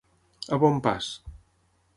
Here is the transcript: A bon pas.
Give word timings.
A 0.57 0.59
bon 0.63 0.81
pas. 0.87 1.11